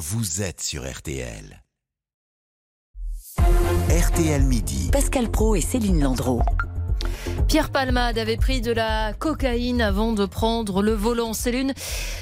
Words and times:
vous 0.00 0.40
êtes 0.40 0.62
sur 0.62 0.90
RTL. 0.90 1.62
RTL 3.38 4.42
Midi. 4.44 4.88
Pascal 4.90 5.30
Pro 5.30 5.54
et 5.56 5.60
Céline 5.60 6.00
Landreau. 6.00 6.40
Pierre 7.50 7.70
Palmade 7.70 8.16
avait 8.16 8.36
pris 8.36 8.60
de 8.60 8.70
la 8.70 9.12
cocaïne 9.12 9.82
avant 9.82 10.12
de 10.12 10.24
prendre 10.24 10.82
le 10.82 10.92
volant. 10.92 11.32
C'est 11.32 11.50
l'une 11.50 11.74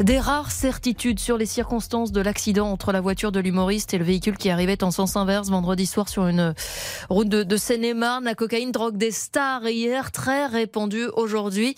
des 0.00 0.18
rares 0.18 0.50
certitudes 0.50 1.20
sur 1.20 1.36
les 1.36 1.44
circonstances 1.44 2.10
de 2.10 2.22
l'accident 2.22 2.72
entre 2.72 2.90
la 2.90 3.02
voiture 3.02 3.30
de 3.30 3.38
l'humoriste 3.38 3.92
et 3.92 3.98
le 3.98 4.04
véhicule 4.06 4.38
qui 4.38 4.48
arrivait 4.48 4.82
en 4.82 4.90
sens 4.90 5.16
inverse 5.16 5.50
vendredi 5.50 5.84
soir 5.84 6.08
sur 6.08 6.26
une 6.26 6.54
route 7.10 7.28
de, 7.28 7.42
de 7.42 7.56
Seine-et-Marne. 7.58 8.24
La 8.24 8.34
cocaïne, 8.34 8.72
drogue 8.72 8.96
des 8.96 9.10
stars 9.10 9.68
hier, 9.68 10.10
très 10.10 10.46
répandue 10.46 11.08
aujourd'hui. 11.12 11.74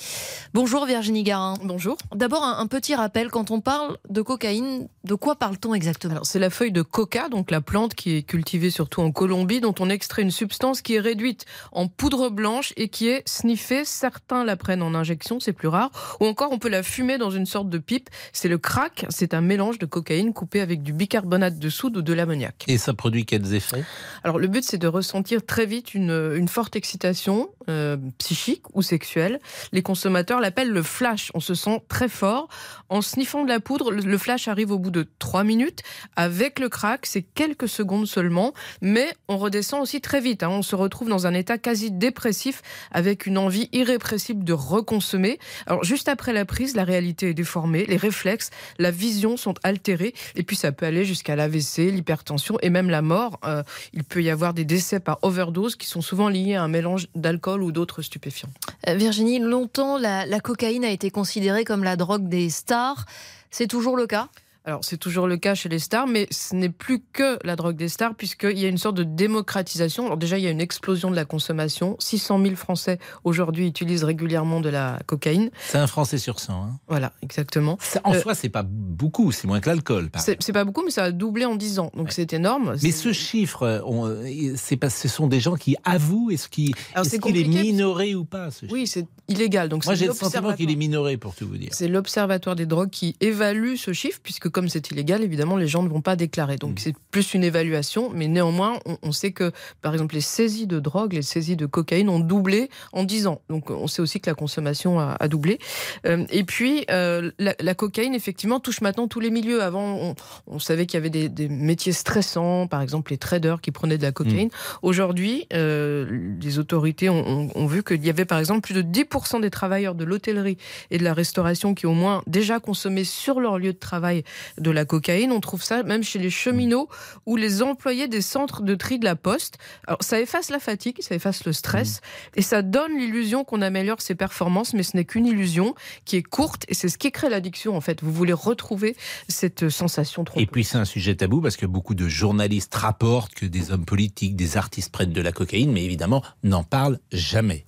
Bonjour 0.54 0.86
Virginie 0.86 1.24
Garin. 1.24 1.56
Bonjour. 1.64 1.96
D'abord, 2.14 2.45
un, 2.45 2.61
un 2.61 2.68
petit 2.68 2.95
rappel. 2.95 3.29
Quand 3.29 3.50
on 3.50 3.61
parle 3.61 3.98
de 4.09 4.22
cocaïne, 4.22 4.86
de 5.02 5.14
quoi 5.16 5.34
parle-t-on 5.34 5.74
exactement? 5.74 6.22
C'est 6.22 6.38
la 6.38 6.50
feuille 6.50 6.70
de 6.70 6.82
coca, 6.82 7.29
donc 7.29 7.51
la 7.51 7.60
plante 7.60 7.96
qui 7.96 8.18
est 8.18 8.23
cultivée 8.23 8.70
surtout 8.70 9.01
en 9.01 9.10
Colombie, 9.10 9.60
dont 9.60 9.74
on 9.80 9.90
extrait 9.90 10.23
une 10.23 10.30
substance 10.30 10.80
qui 10.80 10.95
est 10.95 11.01
réduite 11.01 11.45
en 11.73 11.88
poudre 11.88 12.30
blanche 12.30 12.73
et 12.77 12.87
qui 12.87 13.09
est 13.09 13.31
sniffée. 13.32 13.84
Certains 13.84 14.45
la 14.45 14.56
prennent 14.56 14.82
en 14.82 14.95
injection, 14.95 15.40
c'est 15.40 15.52
plus 15.52 15.68
rare. 15.68 15.90
Ou 16.20 16.27
encore, 16.27 16.52
on 16.52 16.59
peut 16.59 16.68
la 16.68 16.82
fumer 16.82 17.18
dans 17.18 17.30
une 17.30 17.46
sorte 17.46 17.68
de 17.68 17.78
pipe. 17.78 18.09
C'est 18.32 18.48
le 18.48 18.59
crack. 18.59 19.06
C'est 19.09 19.34
un 19.34 19.40
mélange 19.40 19.78
de 19.78 19.86
cocaïne 19.86 20.32
coupé 20.32 20.60
avec 20.60 20.82
du 20.82 20.92
bicarbonate 20.92 21.59
de 21.59 21.68
soude 21.68 21.96
ou 21.96 22.02
de 22.02 22.12
l'ammoniac. 22.12 22.64
Et 22.68 22.78
ça 22.78 22.95
produit 22.95 23.24
quels 23.26 23.54
effets? 23.54 23.84
Alors, 24.24 24.38
le 24.38 24.46
but, 24.48 24.64
c'est 24.64 24.78
de 24.78 24.87
ressentir 24.88 25.45
très 25.45 25.66
vite 25.66 25.95
une, 25.95 26.32
une 26.37 26.48
forte 26.48 26.76
excitation 26.76 27.48
euh, 27.68 27.96
psychique 28.18 28.62
ou 28.74 28.82
sexuelle. 28.82 29.40
Les 29.73 29.82
consommateurs 29.82 30.40
l'appellent 30.40 30.70
le 30.73 30.82
flash. 30.82 31.30
On 31.34 31.40
se 31.40 31.54
sent 31.54 31.82
très 31.88 32.09
fort. 32.09 32.48
En 32.88 33.02
sniffant 33.02 33.45
de 33.45 33.48
la 33.48 33.60
poudre, 33.60 33.90
le- 33.90 34.02
le 34.02 34.18
flash 34.18 34.48
arrive 34.48 34.70
au 34.73 34.78
bout 34.78 34.90
de 34.90 35.09
3 35.18 35.45
minutes. 35.45 35.80
Avec 36.16 36.59
le 36.59 36.68
crack, 36.68 37.06
c'est 37.06 37.23
quelques 37.23 37.68
secondes 37.68 38.06
seulement. 38.06 38.52
Mais 38.80 39.09
on 39.28 39.38
redescend 39.38 39.80
aussi 39.80 40.01
très 40.01 40.20
vite. 40.20 40.42
hein. 40.42 40.48
On 40.51 40.62
se 40.62 40.74
retrouve 40.76 41.09
dans 41.09 41.26
un 41.26 41.35
état 41.35 41.59
quasi 41.59 41.90
dépressif 41.90 42.62
avec 42.90 43.21
une 43.26 43.38
envie 43.38 43.68
irrépressible 43.73 44.45
de 44.45 44.52
reconsommer. 44.52 45.38
Alors, 45.66 45.84
juste 45.84 46.09
après 46.09 46.32
la 46.32 46.45
prise, 46.45 46.74
la 46.74 46.84
réalité 46.84 47.30
est 47.30 47.34
déformée. 47.34 47.84
Les 47.87 47.96
réflexes, 47.96 48.51
la 48.79 48.90
vision 48.90 49.37
sont 49.37 49.54
altérés. 49.62 50.14
Et 50.37 50.42
puis, 50.42 50.56
ça 50.56 50.73
peut 50.73 50.87
aller 50.87 51.04
jusqu'à 51.04 51.37
l'AVC, 51.37 51.90
l'hypertension 51.90 52.59
et 52.62 52.70
même 52.70 52.90
la 52.90 53.02
mort. 53.02 53.38
Euh, 53.45 53.62
il 53.92 54.04
peut 54.04 54.23
y 54.23 54.30
avoir 54.30 54.54
des 54.54 54.64
décès 54.64 55.01
par 55.01 55.18
overdose 55.23 55.76
qui 55.76 55.87
sont 55.87 56.02
souvent 56.02 56.29
liés 56.29 56.54
à 56.54 56.62
un 56.62 56.68
mélange 56.68 57.09
d'alcool 57.14 57.62
ou 57.62 57.73
d'autres 57.73 58.02
stupéfiants. 58.02 58.51
Euh, 58.88 58.95
Virginie, 58.95 59.38
longtemps, 59.38 59.98
la, 59.98 60.26
la 60.26 60.40
cocaïne 60.40 60.84
a 60.84 60.90
été 60.90 61.10
considérée 61.10 61.64
comme 61.64 61.84
la 61.84 61.96
drogue 61.96 62.29
des 62.29 62.51
stars. 62.51 63.07
C'est 63.51 63.68
toujours 63.68 63.96
le 63.96 64.06
cas? 64.06 64.28
Alors, 64.65 64.84
c'est 64.84 64.97
toujours 64.97 65.27
le 65.27 65.37
cas 65.38 65.56
chez 65.56 65.69
les 65.69 65.81
stars, 65.81 66.06
mais 66.06 66.28
ce 66.31 66.55
n'est 66.55 66.69
plus 66.69 67.03
que 67.12 67.37
la 67.44 67.56
drogue 67.56 67.75
des 67.77 67.88
stars, 67.88 68.15
puisqu'il 68.15 68.56
y 68.60 68.65
a 68.65 68.69
une 68.69 68.78
sorte 68.78 68.94
de 68.97 69.03
démocratisation. 69.03 70.04
Alors, 70.06 70.16
déjà, 70.16 70.38
il 70.38 70.44
y 70.44 70.47
a 70.47 70.50
une 70.50 70.60
explosion 70.60 71.10
de 71.10 71.16
la 71.16 71.25
consommation. 71.25 71.97
600 71.99 72.41
000 72.41 72.54
Français 72.54 72.99
aujourd'hui 73.25 73.66
utilisent 73.66 74.04
régulièrement 74.04 74.60
de 74.60 74.69
la 74.69 75.00
cocaïne. 75.06 75.50
C'est 75.66 75.78
un 75.78 75.88
Français 75.88 76.16
sur 76.19 76.38
100. 76.38 76.53
hein. 76.62 76.78
Voilà, 76.87 77.12
exactement. 77.22 77.77
Ça, 77.81 78.00
en 78.04 78.15
Euh, 78.15 78.21
soi, 78.21 78.37
c'est 78.37 78.50
pas 78.50 78.62
beaucoup, 78.62 79.32
c'est 79.32 79.49
moins 79.49 79.59
que 79.59 79.69
l'alcool. 79.69 80.10
C'est 80.19 80.53
pas 80.53 80.65
beaucoup, 80.65 80.84
mais 80.84 80.93
ça 80.93 81.04
a 81.04 81.10
doublé 81.10 81.44
en 81.44 81.56
10 81.56 81.81
ans. 81.81 81.91
Donc, 81.97 82.06
Ouais. 82.06 82.12
c'est 82.12 82.32
énorme. 82.32 82.76
Mais 82.84 82.93
ce 82.93 83.12
chiffre, 83.12 83.82
on- 83.84 84.06
euh, 84.06 84.54
pas, 84.81 84.91
ce 84.91 85.09
sont 85.09 85.26
des 85.26 85.41
gens 85.41 85.56
qui 85.56 85.75
avouent. 85.82 86.31
Est-ce 86.31 86.49
qu'il 86.49 86.71
est, 86.71 87.41
est 87.41 87.44
minoré 87.62 88.15
ou 88.15 88.25
pas 88.25 88.53
ce 88.53 88.60
chiffre? 88.60 88.72
Oui, 88.72 88.87
c'est 88.87 89.06
illégal. 89.26 89.69
Donc, 89.69 89.84
Moi, 89.87 89.97
j'ai 89.97 90.06
le 90.06 90.12
sentiment 90.12 90.53
qu'il 90.54 90.71
est 90.71 90.76
minoré, 90.76 91.16
pour 91.16 91.34
tout 91.34 91.49
vous 91.49 91.56
dire. 91.56 91.71
C'est 91.72 91.88
l'Observatoire 91.88 92.54
des 92.54 92.66
drogues 92.66 92.91
qui 92.91 93.16
évalue 93.21 93.75
ce 93.75 93.93
chiffre, 93.93 94.21
puisque 94.22 94.51
comme 94.53 94.69
c'est 94.69 94.91
illégal, 94.91 95.22
évidemment, 95.22 95.56
les 95.56 95.66
gens 95.66 95.82
ne 95.82 95.88
vont 95.88 96.00
pas 96.00 96.16
déclarer. 96.16 96.56
Donc 96.56 96.72
Mm. 96.72 96.78
c'est 96.78 96.94
plus 97.10 97.34
une 97.34 97.44
évaluation, 97.44 98.10
mais 98.14 98.28
néanmoins, 98.28 98.78
on, 98.86 98.98
on 99.03 99.12
sait 99.12 99.32
que, 99.32 99.53
par 99.81 99.92
exemple, 99.92 100.14
les 100.14 100.20
saisies 100.20 100.66
de 100.66 100.78
drogue, 100.78 101.14
les 101.14 101.22
saisies 101.22 101.56
de 101.56 101.66
cocaïne 101.66 102.08
ont 102.08 102.20
doublé 102.20 102.69
en 102.92 103.04
10 103.04 103.26
ans. 103.26 103.41
Donc 103.48 103.70
on 103.70 103.86
sait 103.86 104.02
aussi 104.02 104.20
que 104.20 104.30
la 104.30 104.34
consommation 104.34 105.00
a, 105.00 105.16
a 105.18 105.28
doublé. 105.28 105.58
Euh, 106.06 106.24
et 106.30 106.44
puis, 106.44 106.84
euh, 106.91 107.30
la, 107.38 107.54
la 107.58 107.74
cocaïne, 107.74 108.14
effectivement, 108.14 108.60
touche 108.60 108.80
maintenant 108.80 109.08
tous 109.08 109.20
les 109.20 109.30
milieux. 109.30 109.62
Avant, 109.62 109.96
on, 109.96 110.14
on 110.46 110.58
savait 110.58 110.86
qu'il 110.86 110.98
y 110.98 111.00
avait 111.00 111.10
des, 111.10 111.28
des 111.28 111.48
métiers 111.48 111.92
stressants, 111.92 112.66
par 112.66 112.82
exemple 112.82 113.10
les 113.10 113.18
traders 113.18 113.60
qui 113.60 113.70
prenaient 113.70 113.98
de 113.98 114.02
la 114.02 114.12
cocaïne. 114.12 114.50
Aujourd'hui, 114.82 115.46
euh, 115.52 116.36
les 116.41 116.58
autorités 116.58 117.08
ont, 117.08 117.66
vu 117.66 117.82
qu'il 117.82 118.04
y 118.04 118.10
avait, 118.10 118.24
par 118.24 118.38
exemple, 118.38 118.60
plus 118.60 118.74
de 118.74 118.82
10% 118.82 119.41
des 119.41 119.50
travailleurs 119.50 119.94
de 119.94 120.04
l'hôtellerie 120.04 120.56
et 120.91 120.98
de 120.98 121.04
la 121.04 121.14
restauration 121.14 121.74
qui 121.74 121.86
au 121.86 121.92
moins 121.92 122.22
déjà 122.26 122.60
consommé 122.60 123.04
sur 123.04 123.41
leur 123.41 123.58
lieu 123.58 123.72
de 123.72 123.78
travail 123.78 124.24
de 124.58 124.70
la 124.70 124.84
cocaïne. 124.84 125.32
On 125.32 125.41
trouve 125.41 125.62
ça 125.62 125.82
même 125.82 126.03
chez 126.03 126.19
les 126.19 126.30
cheminots 126.30 126.88
ou 127.26 127.36
les 127.36 127.62
employés 127.62 128.08
des 128.08 128.22
centres 128.22 128.62
de 128.62 128.75
tri 128.75 128.98
de 128.98 129.04
la 129.04 129.16
poste. 129.16 129.58
Alors 129.86 130.03
ça 130.03 130.20
efface 130.20 130.50
la 130.50 130.58
fatigue, 130.58 130.97
ça 131.00 131.14
efface 131.14 131.44
le 131.44 131.53
stress 131.53 132.00
et 132.34 132.42
ça 132.42 132.62
donne 132.62 132.97
l'illusion 132.98 133.44
qu'on 133.44 133.62
améliore 133.62 134.00
ses 134.00 134.14
performances, 134.14 134.75
mais 134.75 134.82
ce 134.82 134.97
n'est 134.97 135.04
qu'une 135.04 135.26
illusion 135.26 135.75
qui 136.04 136.16
est 136.16 136.22
courte 136.22 136.64
et 136.69 136.75
c'est 136.75 136.88
ce 136.88 136.98
qui 136.98 137.10
crée 137.12 137.28
l'addiction 137.28 137.76
en 137.76 137.80
fait. 137.80 138.03
Vous 138.03 138.12
voulez 138.12 138.32
retrouver 138.32 138.97
cette 139.28 139.69
sensation 139.69 140.25
trop 140.25 140.41
Et 140.41 140.47
puis 140.47 140.64
c'est 140.64 140.78
un 140.78 140.84
sujet 140.84 141.14
tabou 141.14 141.41
parce 141.41 141.56
que 141.56 141.66
beaucoup 141.66 141.94
de 141.94 142.09
journalistes 142.09 142.74
rapportent 142.74 143.34
que 143.34 143.47
des 143.47 143.70
hommes 143.70 143.84
politiques, 143.84 144.36
des 144.36 144.56
artistes 144.56 144.91
prennent 144.92 145.12
de 145.12 145.22
la 145.22 145.32
cocaïne, 145.32 145.72
mais 145.72 145.84
évidemment 145.84 146.22
n'en 146.42 146.64
parlent 146.64 146.98
jamais. 147.12 147.64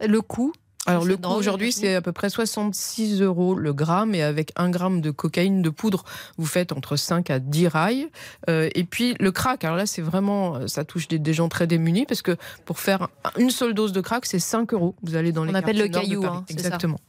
Le 0.00 0.22
coût 0.22 0.52
Alors 0.90 1.04
le 1.04 1.16
coût 1.16 1.30
aujourd'hui 1.30 1.72
c'est 1.72 1.94
à 1.94 2.02
peu 2.02 2.12
près 2.12 2.30
66 2.30 3.22
euros 3.22 3.54
le 3.54 3.72
gramme 3.72 4.14
et 4.14 4.22
avec 4.22 4.52
un 4.56 4.70
gramme 4.70 5.00
de 5.00 5.10
cocaïne 5.10 5.62
de 5.62 5.70
poudre 5.70 6.04
vous 6.36 6.46
faites 6.46 6.72
entre 6.72 6.96
5 6.96 7.30
à 7.30 7.38
10 7.38 7.68
rails. 7.68 8.08
Euh, 8.48 8.68
et 8.74 8.84
puis 8.84 9.14
le 9.20 9.32
crack, 9.32 9.64
alors 9.64 9.76
là 9.76 9.86
c'est 9.86 10.02
vraiment, 10.02 10.56
euh, 10.56 10.66
ça 10.66 10.84
touche 10.84 11.08
des, 11.08 11.18
des 11.18 11.32
gens 11.32 11.48
très 11.48 11.66
démunis 11.66 12.06
parce 12.06 12.22
que 12.22 12.36
pour 12.64 12.78
faire 12.78 13.08
une 13.38 13.50
seule 13.50 13.74
dose 13.74 13.92
de 13.92 14.00
crack 14.00 14.26
c'est 14.26 14.38
5 14.38 14.72
euros. 14.72 14.94
Vous 15.02 15.16
allez 15.16 15.32
dans 15.32 15.44
les 15.44 15.50
On 15.50 15.54
appelle 15.54 15.78
le 15.78 15.88
caillou, 15.88 16.24
hein. 16.24 16.44
Exactement. 16.48 17.00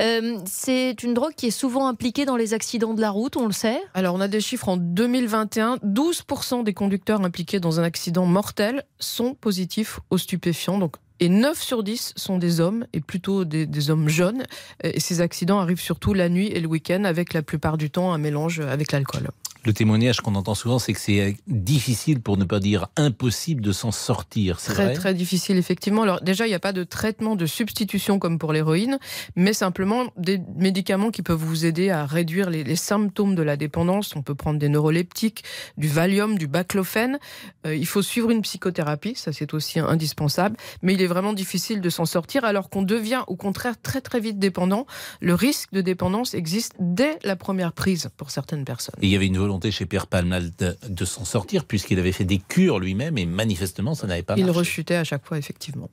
Euh, 0.00 0.38
C'est 0.46 1.02
une 1.02 1.14
drogue 1.14 1.34
qui 1.36 1.46
est 1.46 1.50
souvent 1.50 1.88
impliquée 1.88 2.24
dans 2.24 2.36
les 2.36 2.54
accidents 2.54 2.94
de 2.94 3.00
la 3.00 3.10
route, 3.10 3.36
on 3.36 3.46
le 3.46 3.52
sait. 3.52 3.80
Alors 3.94 4.14
on 4.14 4.20
a 4.20 4.28
des 4.28 4.40
chiffres 4.40 4.68
en 4.68 4.76
2021, 4.76 5.76
12% 5.76 6.64
des 6.64 6.74
conducteurs 6.74 7.22
impliqués 7.22 7.60
dans 7.60 7.80
un 7.80 7.82
accident 7.82 8.26
mortel 8.26 8.84
sont 8.98 9.34
positifs 9.34 10.00
aux 10.10 10.18
stupéfiants. 10.18 10.78
Donc 10.78 10.96
et 11.20 11.28
9 11.28 11.60
sur 11.60 11.82
10 11.82 12.12
sont 12.16 12.38
des 12.38 12.60
hommes, 12.60 12.86
et 12.92 13.00
plutôt 13.00 13.44
des, 13.44 13.90
hommes 13.90 14.08
jeunes. 14.08 14.44
Et 14.82 15.00
ces 15.00 15.20
accidents 15.20 15.60
arrivent 15.60 15.80
surtout 15.80 16.14
la 16.14 16.28
nuit 16.28 16.48
et 16.48 16.60
le 16.60 16.68
week-end, 16.68 17.04
avec 17.04 17.32
la 17.32 17.42
plupart 17.42 17.78
du 17.78 17.90
temps 17.90 18.12
un 18.12 18.18
mélange 18.18 18.60
avec 18.60 18.92
l'alcool. 18.92 19.28
Le 19.66 19.72
témoignage 19.72 20.20
qu'on 20.20 20.36
entend 20.36 20.54
souvent, 20.54 20.78
c'est 20.78 20.92
que 20.92 21.00
c'est 21.00 21.20
euh, 21.20 21.32
difficile, 21.48 22.20
pour 22.20 22.36
ne 22.36 22.44
pas 22.44 22.60
dire 22.60 22.86
impossible, 22.94 23.60
de 23.62 23.72
s'en 23.72 23.90
sortir. 23.90 24.60
C'est 24.60 24.72
Très 24.72 24.84
vrai? 24.84 24.94
très 24.94 25.12
difficile 25.12 25.56
effectivement. 25.56 26.02
Alors 26.02 26.20
déjà 26.20 26.46
il 26.46 26.50
n'y 26.50 26.54
a 26.54 26.60
pas 26.60 26.72
de 26.72 26.84
traitement 26.84 27.34
de 27.34 27.46
substitution 27.46 28.20
comme 28.20 28.38
pour 28.38 28.52
l'héroïne, 28.52 29.00
mais 29.34 29.52
simplement 29.52 30.04
des 30.16 30.40
médicaments 30.54 31.10
qui 31.10 31.22
peuvent 31.22 31.42
vous 31.42 31.66
aider 31.66 31.90
à 31.90 32.06
réduire 32.06 32.48
les, 32.48 32.62
les 32.62 32.76
symptômes 32.76 33.34
de 33.34 33.42
la 33.42 33.56
dépendance. 33.56 34.14
On 34.14 34.22
peut 34.22 34.36
prendre 34.36 34.60
des 34.60 34.68
neuroleptiques, 34.68 35.42
du 35.76 35.88
Valium, 35.88 36.38
du 36.38 36.46
baclofène. 36.46 37.18
Euh, 37.66 37.74
il 37.74 37.86
faut 37.86 38.02
suivre 38.02 38.30
une 38.30 38.42
psychothérapie, 38.42 39.16
ça 39.16 39.32
c'est 39.32 39.52
aussi 39.52 39.80
indispensable. 39.80 40.56
Mais 40.82 40.94
il 40.94 41.02
est 41.02 41.08
vraiment 41.08 41.32
difficile 41.32 41.80
de 41.80 41.90
s'en 41.90 42.06
sortir 42.06 42.44
alors 42.44 42.70
qu'on 42.70 42.82
devient 42.82 43.24
au 43.26 43.34
contraire 43.34 43.74
très 43.82 44.00
très 44.00 44.20
vite 44.20 44.38
dépendant. 44.38 44.86
Le 45.20 45.34
risque 45.34 45.72
de 45.72 45.80
dépendance 45.80 46.34
existe 46.34 46.74
dès 46.78 47.18
la 47.24 47.34
première 47.34 47.72
prise 47.72 48.10
pour 48.16 48.30
certaines 48.30 48.64
personnes. 48.64 48.94
Et 49.02 49.06
il 49.06 49.10
y 49.10 49.16
avait 49.16 49.26
une 49.26 49.38
volonté 49.38 49.55
chez 49.70 49.86
Pierre 49.86 50.06
Palmal 50.06 50.50
de, 50.58 50.76
de 50.88 51.04
s'en 51.04 51.24
sortir, 51.24 51.64
puisqu'il 51.64 51.98
avait 51.98 52.12
fait 52.12 52.24
des 52.24 52.38
cures 52.38 52.78
lui-même, 52.78 53.18
et 53.18 53.26
manifestement, 53.26 53.94
ça 53.94 54.06
n'avait 54.06 54.22
pas 54.22 54.34
Il 54.36 54.44
marché. 54.46 54.58
rechutait 54.58 54.96
à 54.96 55.04
chaque 55.04 55.24
fois 55.26 55.38
effectivement. 55.38 55.88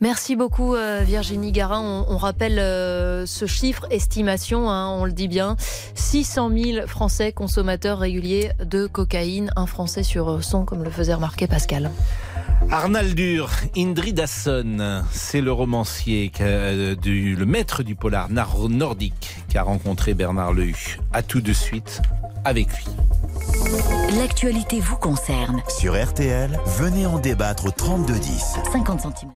Merci 0.00 0.34
beaucoup 0.34 0.74
euh, 0.74 1.02
Virginie 1.06 1.52
Garin. 1.52 1.80
On, 1.80 2.14
on 2.14 2.16
rappelle 2.18 2.58
euh, 2.58 3.26
ce 3.26 3.46
chiffre, 3.46 3.86
estimation, 3.90 4.68
hein, 4.68 4.88
on 4.90 5.04
le 5.04 5.12
dit 5.12 5.28
bien, 5.28 5.56
600 5.94 6.50
000 6.56 6.86
Français 6.88 7.32
consommateurs 7.32 7.98
réguliers 8.00 8.50
de 8.62 8.86
cocaïne, 8.86 9.52
un 9.56 9.66
Français 9.66 10.02
sur 10.02 10.42
100 10.42 10.64
comme 10.64 10.82
le 10.82 10.90
faisait 10.90 11.14
remarquer 11.14 11.46
Pascal. 11.46 11.90
Arnaldur 12.70 13.50
Indridason, 13.76 15.02
c'est 15.12 15.40
le 15.40 15.52
romancier, 15.52 16.30
a- 16.40 16.94
du, 16.94 17.36
le 17.36 17.46
maître 17.46 17.82
du 17.82 17.94
polar 17.94 18.30
nordique 18.68 19.36
qui 19.48 19.58
a 19.58 19.62
rencontré 19.62 20.14
Bernard 20.14 20.52
Lehu. 20.52 20.98
À 21.12 21.22
tout 21.22 21.40
de 21.40 21.52
suite 21.52 22.02
avec 22.44 22.68
lui. 22.68 22.86
L'actualité 24.18 24.80
vous 24.80 24.96
concerne. 24.96 25.62
Sur 25.68 25.94
RTL, 26.02 26.58
venez 26.78 27.06
en 27.06 27.18
débattre 27.18 27.66
au 27.66 27.70
3210. 27.70 28.56
50 28.72 29.00
centimes. 29.00 29.30